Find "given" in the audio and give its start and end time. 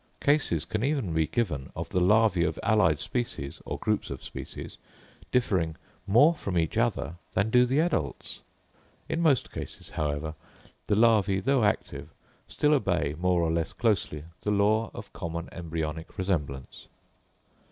1.27-1.71